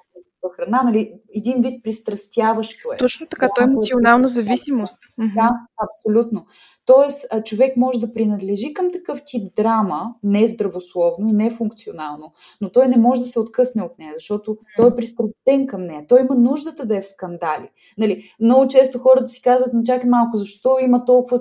[0.56, 2.98] храна, нали, един вид пристрастяващо е.
[2.98, 4.98] Точно така, то е емоционална зависимост.
[5.18, 6.46] Да, абсолютно.
[6.86, 12.72] Тоест, човек може да принадлежи към такъв тип драма, не здравословно и не функционално, но
[12.72, 16.06] той не може да се откъсне от нея, защото той е пристрастен към нея.
[16.08, 17.70] Той има нуждата да е в скандали.
[17.98, 21.38] Нали, много често хората си казват, но чакай малко, защо има толкова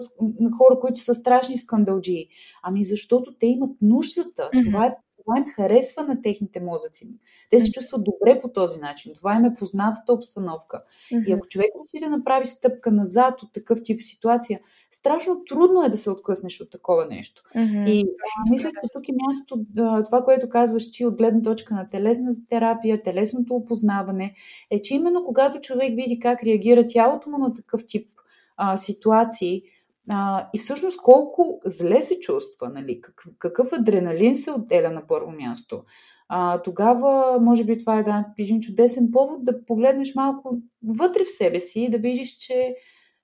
[0.59, 2.29] хора, които са страшни скандалджии?
[2.63, 4.51] Ами защото те имат нуждата.
[4.67, 7.09] Това е това им харесва на техните мозъци.
[7.51, 9.13] Те се чувстват добре по този начин.
[9.15, 10.83] Това им е познатата обстановка.
[11.13, 11.27] Mm-hmm.
[11.27, 14.61] И ако човек реши да направи стъпка назад от такъв тип ситуация,
[14.91, 17.43] страшно трудно е да се откъснеш от такова нещо.
[17.57, 17.91] Mm-hmm.
[17.91, 19.65] И а, мисля, че тук е мястото,
[20.05, 24.35] това, което казваш ти от гледна точка на телесната терапия, телесното опознаване,
[24.71, 28.09] е, че именно когато човек види как реагира тялото му на такъв тип
[28.57, 29.63] а, ситуации,
[30.11, 33.01] а, и всъщност колко зле се чувства, нали?
[33.01, 35.85] Какъв, какъв адреналин се отделя на първо място.
[36.29, 41.31] А, тогава, може би, това е да, един чудесен повод да погледнеш малко вътре в
[41.31, 42.77] себе си и да видиш, че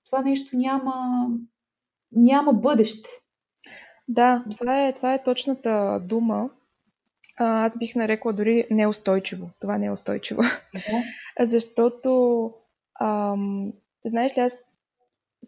[0.04, 1.26] това нещо няма,
[2.12, 3.08] няма бъдеще.
[4.08, 6.50] Да, това е, това е точната дума.
[7.36, 9.50] А, аз бих нарекла дори неустойчиво.
[9.60, 10.42] Това не е устойчиво.
[10.74, 11.46] Да.
[11.46, 12.52] Защото,
[13.00, 13.72] ам,
[14.04, 14.64] знаеш ли, аз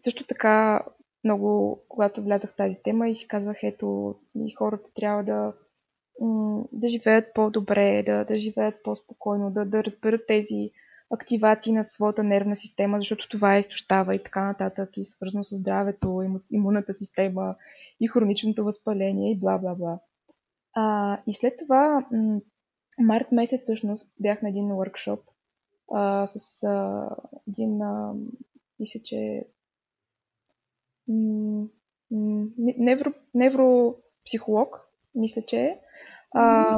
[0.03, 0.85] също така
[1.23, 5.53] много, когато влязах в тази тема и си казвах, ето, и хората трябва да,
[6.71, 10.71] да живеят по-добре, да, да живеят по-спокойно, да, да разберат тези
[11.09, 15.55] активации над своята нервна система, защото това е изтощава и така нататък, и свързано с
[15.55, 17.55] здравето, имунната система,
[17.99, 19.99] и хроничното възпаление, и бла-бла-бла.
[21.27, 22.39] И след това, м-
[22.99, 25.19] март месец всъщност, бях на един workshop
[25.93, 27.09] а, с а,
[27.47, 28.13] един, а,
[28.79, 29.45] мисля, че
[32.77, 34.81] невро, невропсихолог,
[35.15, 35.79] мисля, че е,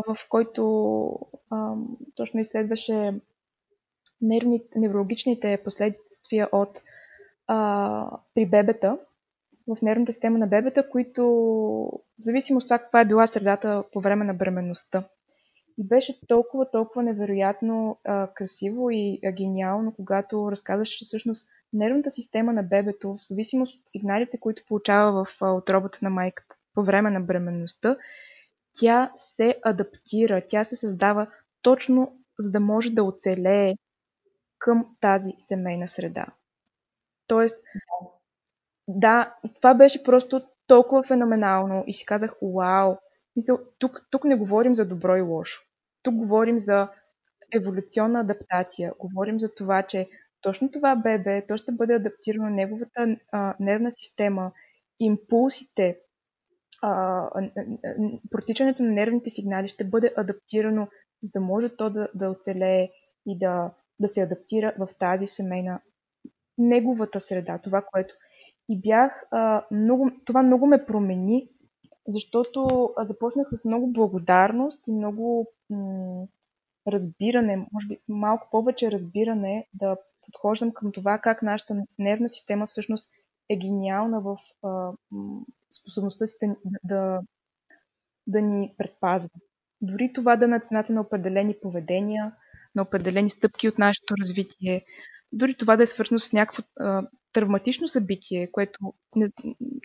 [0.08, 1.74] в който а,
[2.16, 3.14] точно изследваше
[4.22, 6.82] нервни, неврологичните последствия от
[7.48, 8.98] а, при бебета,
[9.68, 11.26] в нервната система на бебета, които,
[12.20, 15.04] в зависимост от това каква е била средата по време на бременността.
[15.78, 22.54] И беше толкова, толкова невероятно а, красиво и а, гениално, когато разказваше всъщност нервната система
[22.54, 27.12] на бебето, в зависимост от сигналите, които получава в а, отробата на майката по време
[27.12, 27.98] на бременността,
[28.80, 31.28] тя се адаптира, тя се създава
[31.62, 33.74] точно за да може да оцелее
[34.58, 36.26] към тази семейна среда.
[37.28, 37.64] Тоест,
[38.88, 42.96] да, това беше просто толкова феноменално и си казах, вау,
[43.36, 45.62] Мисъл, тук, тук не говорим за добро и лошо.
[46.04, 46.90] Тук говорим за
[47.54, 48.94] еволюционна адаптация.
[49.00, 50.10] Говорим за това, че
[50.42, 54.52] точно това бебе, то ще бъде адаптирано неговата а, нервна система,
[55.00, 56.00] импулсите,
[56.82, 57.30] а,
[58.32, 60.88] протичането на нервните сигнали ще бъде адаптирано,
[61.24, 62.92] за да може то да, да оцелее
[63.26, 65.82] и да, да се адаптира в тази семейна
[66.58, 68.16] неговата среда, това, което
[68.70, 71.50] и бях а, много, това много ме промени
[72.08, 76.28] защото започнах с много благодарност и много м-
[76.88, 83.12] разбиране, може би малко повече разбиране да подхождам към това как нашата нервна система всъщност
[83.50, 84.92] е гениална в а,
[85.80, 87.22] способността си да, да,
[88.28, 89.30] да ни предпазва.
[89.82, 92.36] Дори това да е на цената на определени поведения,
[92.76, 94.86] на определени стъпки от нашето развитие,
[95.32, 99.28] дори това да е свързано с някакво а, травматично събитие, което не,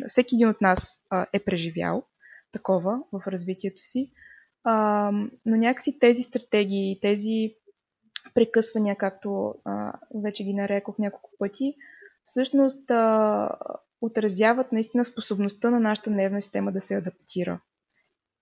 [0.06, 2.04] всеки един от нас а, е преживял
[2.52, 4.12] такова в развитието си.
[4.64, 5.10] А,
[5.46, 7.54] но някакси тези стратегии, тези
[8.34, 11.74] прекъсвания, както а, вече ги нарекох няколко пъти,
[12.24, 13.56] всъщност а,
[14.00, 17.60] отразяват наистина способността на нашата нервна система да се адаптира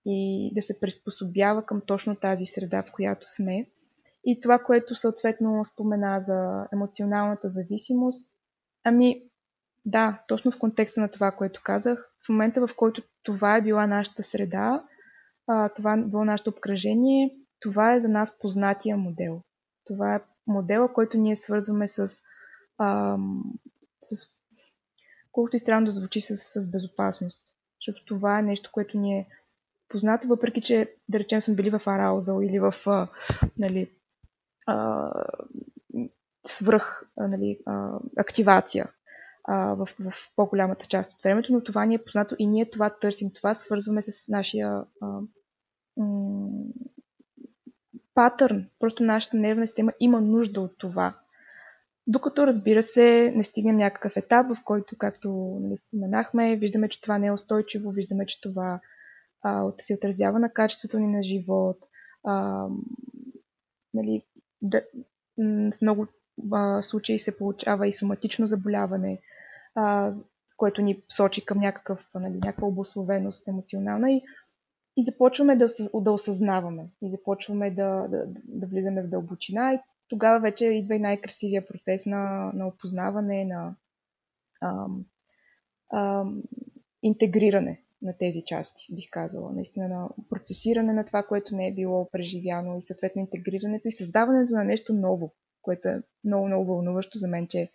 [0.05, 3.65] и да се приспособява към точно тази среда, в която сме.
[4.25, 8.25] И това, което съответно спомена за емоционалната зависимост,
[8.83, 9.23] ами
[9.85, 13.87] да, точно в контекста на това, което казах, в момента в който това е била
[13.87, 14.83] нашата среда,
[15.75, 19.41] това е било нашето обкръжение, това е за нас познатия модел.
[19.85, 22.21] Това е модела, който ние свързваме с,
[22.77, 23.17] а,
[24.01, 24.25] с
[25.31, 27.43] колкото и странно да звучи, с, с безопасност.
[27.81, 29.27] Защото това е нещо, което ни е
[29.89, 33.07] познато, въпреки че, да речем, сме били в араузъл или в а,
[33.57, 33.91] нали,
[34.67, 35.09] а,
[36.45, 38.91] свръх а, нали, а, активация
[39.49, 43.31] в, в по-голямата част от времето, но това ни е познато и ние това търсим,
[43.33, 45.19] това свързваме с нашия а,
[45.97, 46.49] м-
[48.13, 48.65] патърн.
[48.79, 51.17] Просто нашата нервна система има нужда от това.
[52.07, 57.17] Докато, разбира се, не стигнем някакъв етап, в който, както нали, споменахме, виждаме, че това
[57.17, 58.79] не е устойчиво, виждаме, че това
[59.41, 61.77] а, се отразява на качеството ни на живот.
[62.23, 62.67] А,
[63.93, 64.25] нали,
[64.61, 64.83] да,
[65.71, 66.07] в много
[66.51, 69.21] а, случаи се получава и соматично заболяване.
[69.75, 70.11] А,
[70.57, 74.11] което ни сочи към някакъв, нали, някаква обословеност емоционална.
[74.11, 74.21] И,
[74.97, 76.89] и започваме да, да осъзнаваме.
[77.01, 79.73] И започваме да, да, да влизаме в дълбочина.
[79.73, 83.75] И тогава вече идва и най-красивия процес на, на опознаване, на
[84.61, 85.05] ам,
[85.93, 86.43] ам,
[87.03, 89.51] интегриране на тези части, бих казала.
[89.51, 94.53] Наистина на процесиране на това, което не е било преживяно и съответно интегрирането и създаването
[94.53, 97.69] на нещо ново, което е много, много вълнуващо за мен, че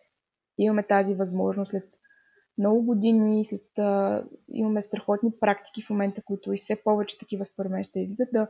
[0.59, 1.85] имаме тази възможност след
[2.59, 7.73] много години, след, а, имаме страхотни практики в момента, които и все повече такива според
[7.73, 8.49] мен ще излизат, да,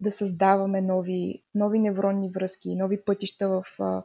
[0.00, 4.02] да създаваме нови, нови невронни връзки, нови пътища в а,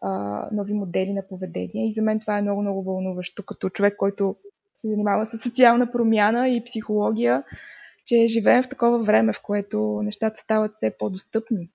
[0.00, 1.88] а, нови модели на поведение.
[1.88, 4.36] И за мен това е много, много вълнуващо, като човек, който
[4.76, 7.44] се занимава с социална промяна и психология,
[8.06, 11.70] че живеем в такова време, в което нещата стават все по-достъпни.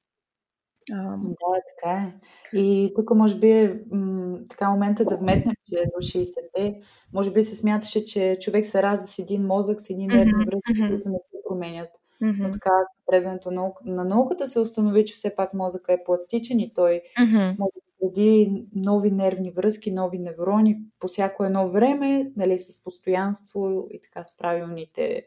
[0.93, 1.17] А...
[1.17, 2.13] Да, така е.
[2.57, 6.81] И тук може би е м- така момента да вметнем, че до 60-те,
[7.13, 10.81] може би се смяташе, че човек се ражда с един мозък, с един нервни връзки,
[10.81, 10.89] mm-hmm.
[10.89, 11.89] които не се променят.
[12.23, 12.37] Mm-hmm.
[12.39, 13.79] Но така, с напредването на, наук...
[13.85, 17.55] на науката се установи, че все пак мозъка е пластичен и той mm-hmm.
[17.59, 23.87] може да гради нови нервни връзки, нови неврони по всяко едно време, нали, с постоянство
[23.91, 25.25] и така с правилните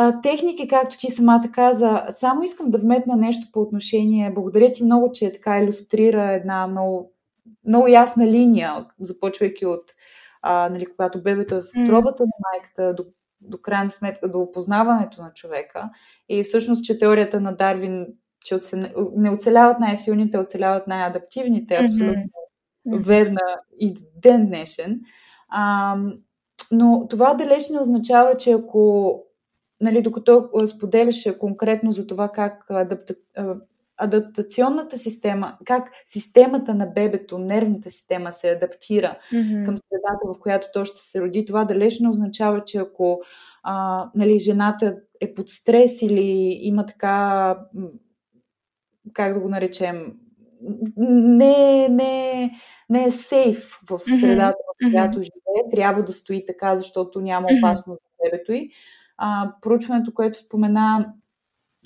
[0.00, 2.04] а, техники, както ти самата каза.
[2.08, 4.32] Само искам да вметна нещо по отношение.
[4.34, 7.12] Благодаря ти много, че така иллюстрира една много,
[7.66, 9.94] много ясна линия, започвайки от
[10.42, 13.04] а, нали, когато бебето е в отробата на майката до
[13.40, 15.90] до крайна сметка до опознаването на човека.
[16.28, 18.06] И всъщност, че теорията на Дарвин,
[18.44, 18.60] че
[19.16, 22.22] не оцеляват най-силните, оцеляват най-адаптивните, е абсолютно
[22.88, 23.04] mm-hmm.
[23.04, 25.00] верна и ден днешен.
[25.48, 25.96] А,
[26.72, 29.14] но това далеч не означава, че ако,
[29.80, 33.14] нали, докато споделяше конкретно за това как адапта,
[33.98, 39.64] адаптационната система, как системата на бебето, нервната система се адаптира mm-hmm.
[39.64, 43.22] към средата, в която то ще се роди, това далеч не означава, че ако
[43.62, 47.58] а, нали, жената е под стрес или има така,
[49.12, 50.14] как да го наречем,
[50.96, 52.50] не, не,
[52.88, 55.22] не е сейф в средата, в която mm-hmm.
[55.22, 58.70] живее, трябва да стои така, защото няма опасност за бебето й.
[59.18, 61.12] А, проучването, което спомена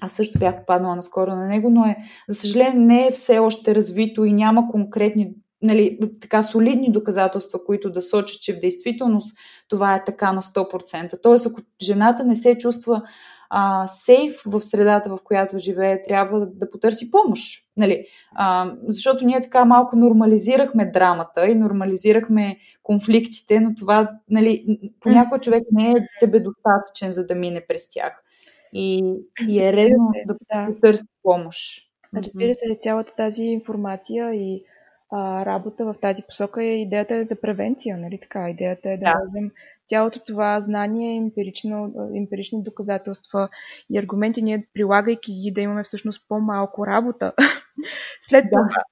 [0.01, 1.97] аз също бях попаднала наскоро на него, но е,
[2.29, 7.91] за съжаление, не е все още развито и няма конкретни, нали, така солидни доказателства, които
[7.91, 9.37] да сочат, че в действителност
[9.69, 11.23] това е така на 100%.
[11.23, 13.03] Тоест, ако жената не се чувства
[13.55, 17.65] а, сейф в средата, в която живее, трябва да, да потърси помощ.
[17.77, 18.07] Нали?
[18.35, 25.63] А, защото ние така малко нормализирахме драмата и нормализирахме конфликтите, но това нали, понякога човек
[25.73, 28.23] не е себедостатъчен, за да мине през тях.
[28.73, 29.15] И,
[29.49, 30.35] и е редно да,
[30.67, 31.83] да търси помощ.
[32.17, 34.65] Разбира се, цялата тази информация и
[35.13, 38.51] а, работа в тази посока е идеята е да превенция, нали така?
[38.51, 39.19] Идеята е да, да.
[39.25, 39.51] дадем
[39.89, 43.49] цялото това знание, емпирично, емпирични доказателства
[43.91, 47.33] и аргументи, ние прилагайки ги да имаме всъщност по-малко работа
[48.21, 48.51] след да.
[48.51, 48.83] това.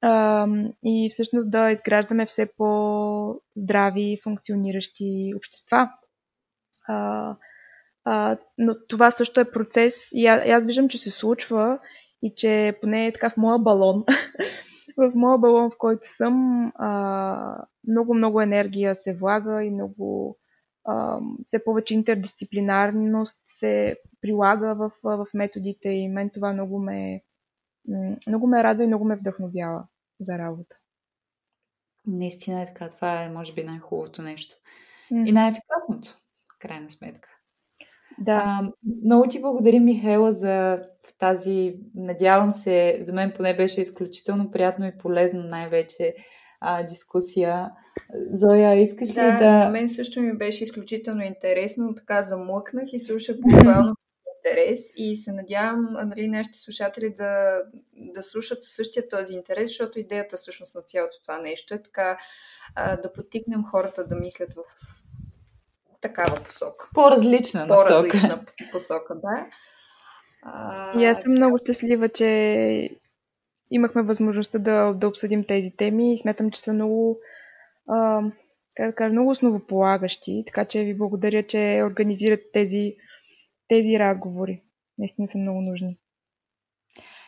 [0.00, 0.46] А,
[0.84, 5.90] и всъщност да изграждаме все по-здрави, функциониращи общества.
[6.88, 7.36] А,
[8.04, 11.78] а, но това също е процес и аз виждам, че се случва
[12.22, 14.04] и че поне е така в моя балон,
[14.96, 16.64] в моя балон, в който съм,
[17.88, 20.38] много-много енергия се влага и много
[21.46, 27.22] все повече интердисциплинарност се прилага в, в методите и мен това много ме,
[28.28, 29.84] много ме радва и много ме вдъхновява
[30.20, 30.76] за работа.
[32.06, 32.88] Наистина е така.
[32.88, 34.56] Това е, може би, най-хубавото нещо.
[35.12, 35.28] Mm.
[35.28, 36.18] И най-ефикасното,
[36.58, 37.37] крайна сметка.
[38.18, 38.42] Да.
[38.44, 38.70] А,
[39.04, 40.78] много ти благодаря, Михайла, за
[41.18, 46.14] тази, надявам се, за мен поне беше изключително приятно и полезно най-вече
[46.60, 47.70] а, дискусия.
[48.30, 49.50] Зоя, искаш да, ли да...
[49.50, 53.94] На мен също ми беше изключително интересно, така замлъкнах и слушах буквално
[54.36, 57.62] интерес и се надявам нали, нашите слушатели да,
[57.96, 62.18] да слушат същия този интерес, защото идеята всъщност на цялото това нещо е така
[62.74, 64.62] а, да потикнем хората да мислят в
[66.00, 66.88] такава посока.
[66.94, 67.88] По-различна насока.
[67.88, 69.46] По-различна посока, да.
[70.42, 72.90] А, и аз съм много щастлива, че
[73.70, 77.18] имахме възможността да, да обсъдим тези теми и смятам, че са много,
[77.88, 78.20] а,
[78.76, 82.96] как да кажа, много основополагащи, така че ви благодаря, че организират тези,
[83.68, 84.62] тези разговори.
[84.98, 85.98] Наистина са много нужни.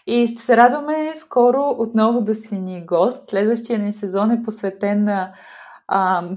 [0.06, 3.30] И ще се радваме скоро отново да си ни гост.
[3.30, 5.34] Следващия ни сезон е посветен на
[5.88, 6.28] а,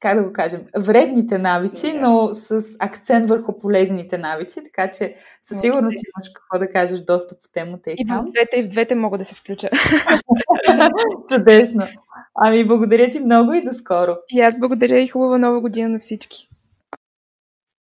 [0.00, 5.60] как да го кажем, вредните навици, но с акцент върху полезните навици, така че със
[5.60, 8.26] сигурност имаш какво да кажеш доста по темата и, и там.
[8.26, 9.68] В двете, и в двете мога да се включа.
[11.34, 11.86] Чудесно.
[12.34, 14.16] Ами, благодаря ти много и до скоро.
[14.28, 16.48] И аз благодаря и хубава нова година на всички.